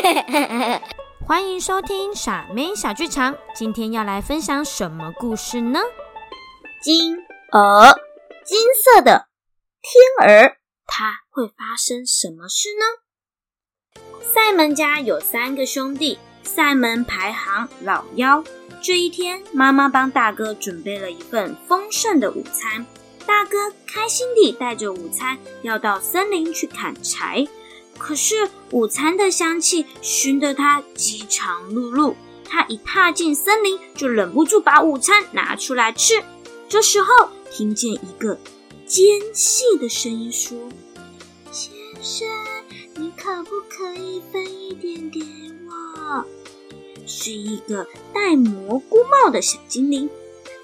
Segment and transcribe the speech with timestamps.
[1.26, 3.36] 欢迎收听傻妹小剧场。
[3.54, 5.80] 今天要来分享什么故事呢？
[6.82, 7.16] 金
[7.52, 8.00] 鹅，
[8.44, 9.28] 金色的
[9.82, 14.00] 天鹅，它会发生什么事呢？
[14.22, 18.42] 赛门家有三个兄弟，赛门排行老幺。
[18.82, 22.86] 这一天，妈妈帮大哥准备了一份丰盛的午餐。
[23.26, 27.46] 大哥开心地带着午餐要到森林去砍柴，
[28.00, 32.14] 可是午餐的香气熏得他饥肠辘辘。
[32.44, 36.14] 他一踏进森林，就忍不住把午餐拿出来吃。
[36.68, 38.36] 这时候，听见一个
[38.86, 40.58] 尖细的声音说
[41.52, 42.26] ：“先生，
[42.96, 45.20] 你可不可以分一点给
[45.68, 46.24] 我？”
[47.06, 50.10] 是一个戴蘑菇帽的小精灵。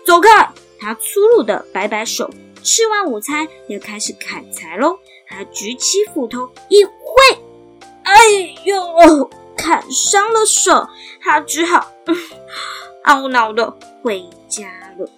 [0.05, 0.53] 走开！
[0.81, 2.29] 他粗鲁的摆摆手。
[2.65, 4.99] 吃完午餐，又开始砍柴喽。
[5.29, 6.83] 他举起斧头一，
[8.27, 10.89] 哎呦，砍伤了手。
[11.21, 11.93] 他只好
[13.07, 13.71] 懊恼的
[14.03, 14.69] 回家
[14.99, 15.09] 了。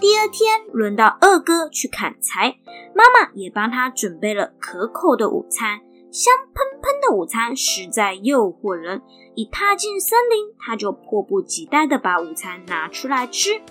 [0.00, 2.56] 第二天，轮到二哥去砍柴，
[2.94, 5.80] 妈妈也帮他准备了可口的午餐。
[6.10, 9.00] 香喷喷的午餐实在诱惑人，
[9.36, 13.62] 一踏进森林，他就迫不及待的把午餐拿出来吃。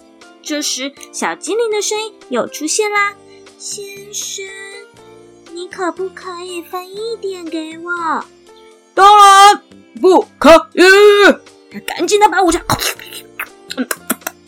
[0.41, 3.13] 这时，小精灵的声音又出现啦
[3.59, 4.45] ：“先生，
[5.53, 8.25] 你可不可以分一点给我
[8.93, 9.61] ？”“当然
[10.01, 10.81] 不可以！”
[11.71, 12.61] 他赶紧的把午餐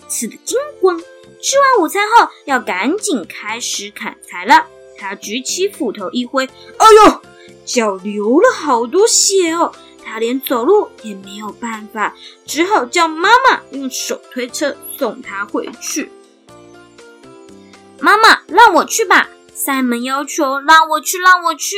[0.09, 0.99] 吃的精光。
[0.99, 4.65] 吃完午餐后，要赶紧开始砍柴了。
[4.97, 7.21] 他举起斧头一挥，哎呦！
[7.65, 9.73] 脚流了好多血哦，
[10.03, 12.13] 他连走路也没有办法，
[12.45, 16.11] 只好叫妈妈用手推车送他回去。
[17.99, 19.29] 妈妈，让我去吧！
[19.65, 21.77] 塞门要求让我去，让我去。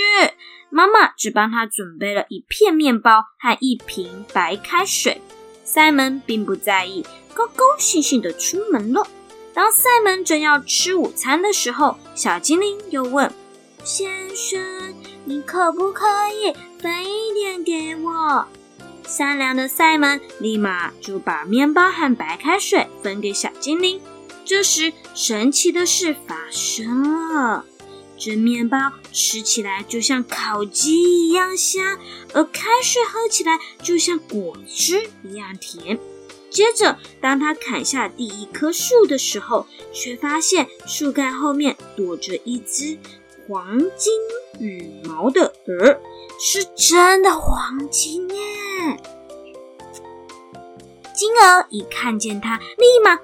[0.72, 5.22] 妈妈只帮他准备了一片面包和一瓶白开水。
[5.64, 9.06] 塞门并不在意，高高兴兴的出门了。
[9.53, 13.31] 当塞门正要吃午餐的时候，小精灵又问
[13.85, 14.95] ：“先生。”
[15.25, 18.47] 你可不可以分一点给我？
[19.07, 24.01] 善良的塞门立马就把面包和白开水分给小精灵。
[24.44, 27.66] 这时，神奇的事发生了：
[28.17, 28.77] 这面包
[29.11, 31.99] 吃起来就像烤鸡一样香，
[32.33, 35.99] 而开水喝起来就像果汁一样甜。
[36.49, 42.97] 接着，当他砍下第一棵树的时候，却发现树干后面躲着一只。
[43.47, 44.13] 黄金
[44.59, 45.99] 羽毛的鹅
[46.39, 48.35] 是真的黄金耶！
[51.13, 53.15] 金鹅一看见它，立马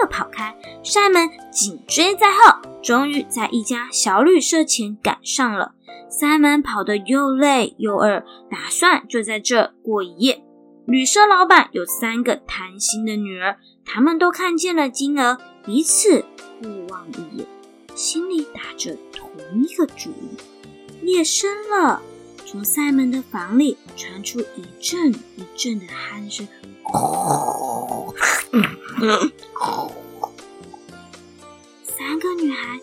[0.00, 5.72] 的跑开，山门紧追在后，终于在一家小旅社前赶上了。
[6.08, 10.44] 三门跑得又累又饿，打算就在这过一夜。
[10.86, 16.24] 旅社老板有三个贪心的女儿，他们都看见了金鹅，彼此
[16.62, 17.46] 互望一眼，
[17.94, 19.30] 心里打着同。
[19.52, 22.02] 一个主意，夜深了，
[22.44, 26.48] 从塞门的房里传出一阵一阵的鼾声。
[31.84, 32.80] 三个女孩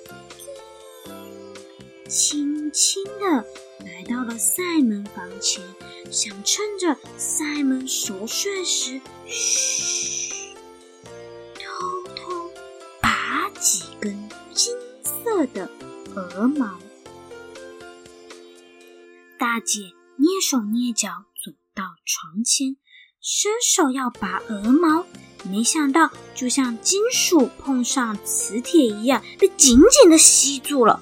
[2.08, 3.46] 轻轻的
[3.86, 5.64] 来到了塞门房前，
[6.12, 10.56] 想趁着塞门熟睡时，嘘，
[11.56, 12.52] 偷偷
[13.02, 15.70] 拔几根金色的。
[16.14, 16.78] 鹅毛，
[19.40, 19.80] 大姐
[20.20, 22.76] 蹑手蹑脚走到床前，
[23.22, 25.06] 伸手要拔鹅毛，
[25.50, 31.02] 没想到就像金属碰上磁铁一样，被紧紧的吸住了。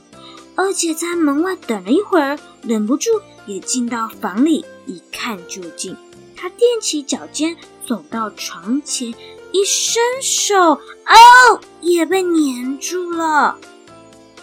[0.55, 3.09] 二姐在门外等了一会儿，忍不住
[3.45, 5.95] 也进到房里一看究竟。
[6.35, 7.55] 她踮起脚尖
[7.85, 9.09] 走到床前，
[9.51, 13.57] 一伸手，哦，也被粘住了。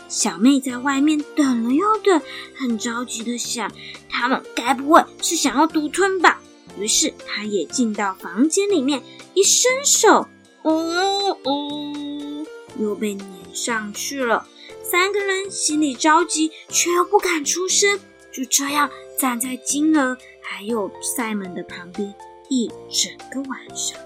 [0.08, 2.20] 小妹在外面等了又等，
[2.54, 3.70] 很着急的想：
[4.08, 6.40] 他们该不会是想要独吞吧？
[6.78, 9.02] 于是他也进到房间里面，
[9.34, 10.28] 一伸手，
[10.62, 12.46] 哦哦，
[12.78, 14.46] 又被粘上去了。
[14.82, 17.98] 三个人心里着急，却又不敢出声，
[18.32, 22.14] 就这样站在金儿还有塞门的旁边
[22.48, 23.98] 一整个晚上。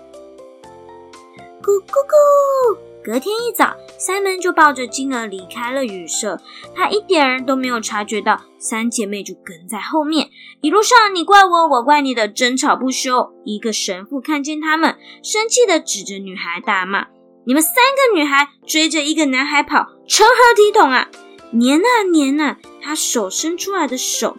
[1.63, 2.90] 咕咕咕。
[3.03, 6.39] 隔天一早，塞门就抱着金儿离开了旅社。
[6.75, 10.29] 他一点儿都没有察觉到三姐妹就跟在后面。
[10.61, 13.33] 一路上你怪我，我怪你的争吵不休。
[13.45, 17.07] 一个神父看见他们，生气的指着女孩大骂
[17.47, 21.09] ：“你们三个女孩追着一个男孩跑，成何体统啊！”
[21.53, 24.37] 黏啊黏啊，他手伸出来的手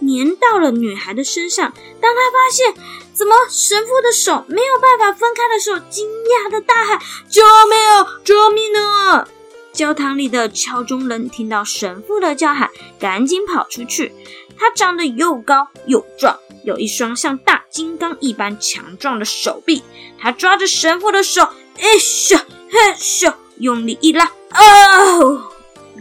[0.00, 1.72] 粘到了女孩的身上。
[2.00, 2.74] 当他发现
[3.14, 3.34] 怎么？
[3.50, 6.98] 神父的手没有办法分开的时候，惊讶的大喊
[7.28, 8.06] ：“救命啊！
[8.24, 9.28] 救命啊！”
[9.72, 14.12] 教堂里的敲钟人听到神父的叫喊，赶紧跑出去。
[14.58, 19.82] 他长得又高又壮，有一双像大金刚一般强壮的手臂。
[20.18, 21.42] 他抓着神父的手，
[21.78, 22.38] 哎咻
[22.70, 25.50] 嘿咻，用力一拉，哦，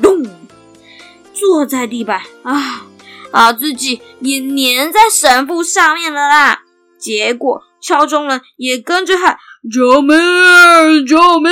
[0.02, 0.24] 咚，
[1.34, 2.86] 坐在地板啊
[3.31, 6.64] 啊，自己也粘在神父上面了啦。
[7.01, 9.38] 结果敲钟人也跟着喊
[9.74, 10.15] ：“救命！
[11.06, 11.51] 救命！”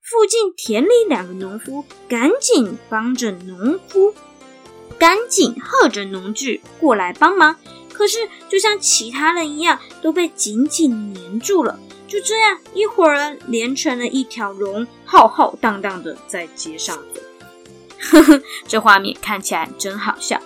[0.00, 4.14] 附近田里两个农夫赶紧帮着农夫，
[4.98, 7.56] 赶紧喝着农具过来帮忙。
[7.92, 11.78] 可是就像其他人一样，都被紧紧粘住了。
[12.06, 17.20] 就这样，一伙人连成了一条龙，浩浩荡荡的在街上走。
[17.98, 20.40] 呵 呵，这画面看起来真好笑。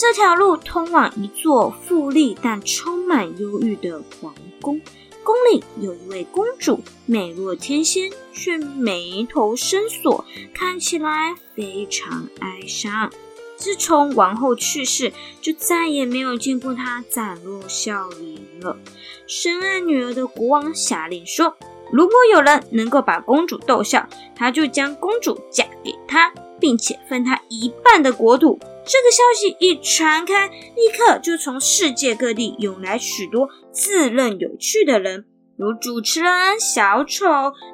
[0.00, 4.80] 这条路通往一座富丽但充满忧郁的皇宫。
[5.22, 10.24] 宫里有一位公主，美若天仙，却眉头深锁，
[10.54, 13.10] 看起来非常哀伤。
[13.58, 15.12] 自从王后去世，
[15.42, 18.78] 就再也没有见过她展露笑颜了。
[19.26, 21.54] 深爱女儿的国王下令说
[21.92, 37.26] ：“如果有人能够把公主逗笑，他就将公主嫁给他，并且分他一半的国土。”这个消息一传开，立刻就从世界各地涌来许多自认有趣的人，如主持人、小丑，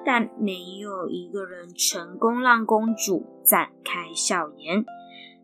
[0.05, 4.85] 但没有一个人成功让公主展开笑颜。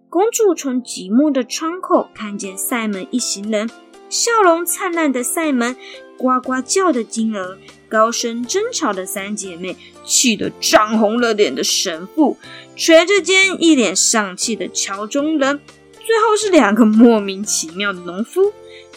[0.09, 3.70] 公主从积木的窗口看见塞门一行人，
[4.11, 5.75] 笑容灿烂的塞门，
[6.19, 7.56] 呱呱叫的金鹅，
[7.88, 9.75] 高声争吵的三姐妹，
[10.05, 12.37] 气得涨红了脸的神父。
[12.77, 15.61] 垂着肩，一脸丧气的桥中人，
[16.05, 18.53] 最后是两个莫名其妙的农夫。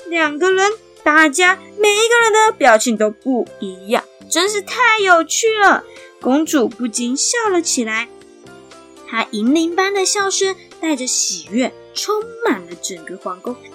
[0.07, 0.72] 两个人
[1.04, 5.83] 打架，每一个人的表情都不一样，真是太有趣了。
[6.22, 8.10] 公主不禁笑了起来，
[9.07, 13.56] 她银铃般的笑声带着喜悦，充满了整个皇宫。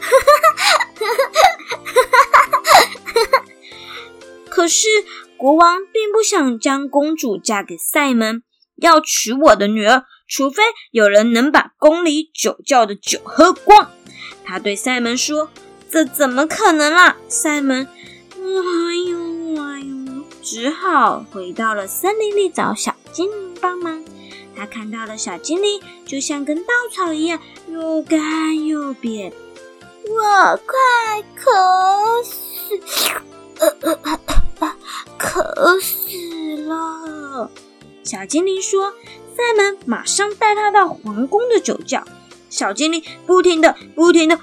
[4.49, 4.89] 可是
[5.37, 8.43] 国王并不想将公主嫁给塞门。
[8.81, 13.91] 要娶我的女儿，除非有人能把宫里酒窖的酒喝光。
[14.45, 15.51] 他对塞门说
[15.91, 17.87] ：“这怎么可能啊？”塞门，
[18.35, 18.39] 哎
[19.09, 24.05] 呦哎呦，只好回到了森林里找小精灵帮忙。
[24.57, 29.33] 他看到了小精灵，就像根稻草一样，又干又扁。
[30.09, 32.79] 我快渴死，
[35.17, 37.51] 渴死了。
[38.11, 38.93] 小精灵说
[39.37, 42.03] ：“塞门马上带他到皇宫的酒窖。”
[42.51, 44.37] 小精灵不停的、不停的，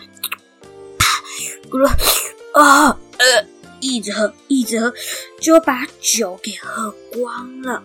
[2.53, 3.45] 啊呃，
[3.81, 4.93] 一直喝，一直喝，
[5.41, 7.83] 就把酒给喝光了。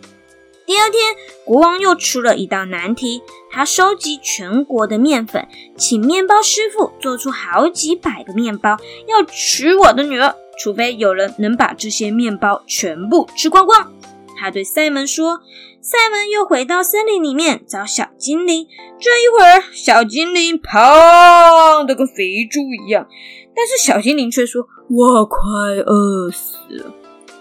[0.65, 3.21] 第二天，国王又出了一道难题，
[3.51, 8.77] 他收集全国的面粉，请面包师傅做出好几百个面包，
[9.09, 13.93] 要娶我的女儿，除非有人能把这些面包全部吃光光。
[14.43, 15.39] 他对塞门说
[15.81, 18.67] ：“塞门又回到森林里面找小精灵。
[18.99, 23.07] 这一会儿，小精灵胖的跟肥猪一样，
[23.55, 25.39] 但是小精灵却说：‘我快
[25.87, 26.93] 饿死了。’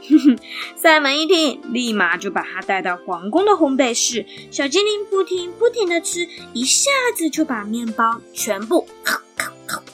[0.08, 0.40] 哼哼，
[0.76, 4.24] 塞门一听，立马就把他带到皇宫的烘焙室。
[4.52, 8.88] 小精灵不停不停的吃，一下子就把面包全部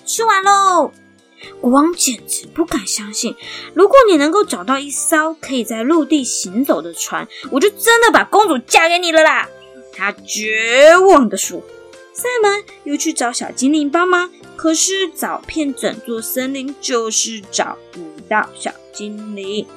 [0.06, 0.92] 吃完喽。”
[1.62, 3.36] 国王简直不敢相信，
[3.74, 9.48] 如果你能够找到一艘可以在陆地行走的船，我就真的把公主嫁给你了啦！
[9.94, 11.62] 他绝望地说。
[12.14, 19.68] 塞门又去找小精灵帮忙，可是找遍整座森林就是找不到小精灵。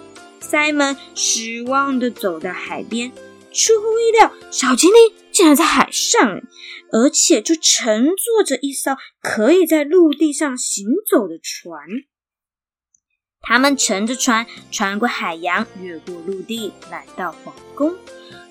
[0.40, 3.12] 塞门失望地走到海边，
[3.52, 6.42] 出乎意料，小精灵竟然在海上。
[6.92, 11.80] 而且就乘坐着一艘可以在陆地上行走的船，
[13.40, 17.94] 他们乘着船穿过海洋，越过陆地，来到皇宫。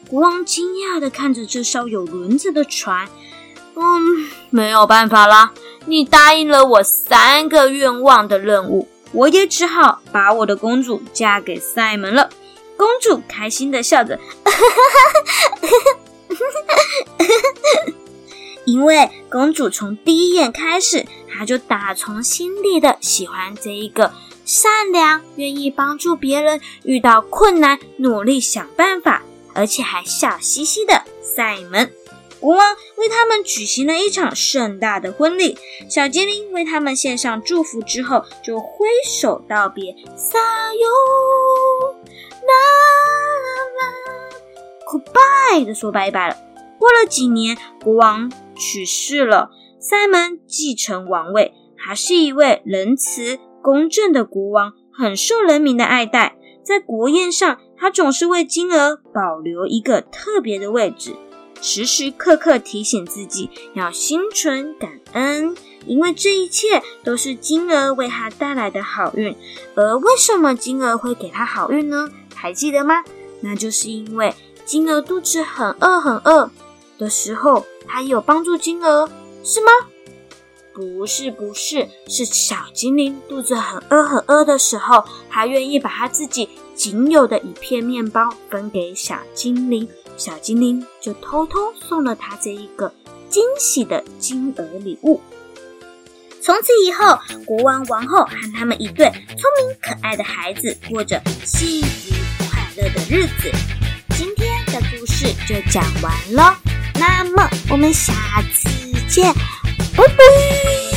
[0.07, 3.09] 国王惊讶的看着这艘有轮子的船，
[3.75, 5.51] 嗯，没有办法啦，
[5.85, 12.29] 你答应了我三个愿望的任务，我也只好把我的公主嫁给塞门了。
[12.77, 14.17] 公主开心的笑着，
[18.65, 24.13] 因为公主从第一眼开始，她就打从心底的喜欢这一个
[24.45, 31.91] 善良、愿意帮助别人、遇到困难努力想办法，而且还笑嘻嘻的塞门。
[32.39, 35.57] 国王为他们举行了一场盛大的婚礼。
[35.89, 40.39] 小精灵为他们献上祝福之后，就挥手道别，撒
[40.73, 40.87] 哟
[42.47, 42.53] 那
[44.89, 46.35] ，goodbye 的说拜拜了。
[46.79, 51.53] 过了几年，国王去世了，塞门继承王位。
[51.77, 56.35] 还是一位仁慈公正的国王，很受人民的爱戴。
[56.63, 61.15] 在国宴上，他总是为金鹅保留一个特别的位置，
[61.61, 65.55] 时时刻刻提醒自己要心存感恩，
[65.85, 69.35] 因为这一切都是金鹅为他带来的好运。
[69.75, 72.09] 而为什么金鹅会给他好运呢？
[72.35, 73.03] 还记得吗？
[73.41, 74.33] 那就是因为
[74.69, 76.51] 金鹅肚子很饿很饿
[76.99, 79.09] 的时候，他有帮助金鹅，
[79.43, 79.71] 是吗？
[80.75, 92.93] 不是不是，是小精灵肚子很饿很饿的时候，他愿意把他自己仅有的一片面包分给小精灵，小精灵就偷偷送了他这一个
[93.27, 95.19] 惊喜的金鹅礼物。
[96.43, 102.13] 从此以后，国王、王后和他们一对聪明可爱的孩子过着幸福
[102.51, 103.51] 快乐的日子。
[104.79, 106.57] 故事就讲完了，
[106.95, 108.13] 那么我们下
[108.53, 108.69] 次
[109.07, 109.33] 见。
[109.95, 110.88] 拜拜。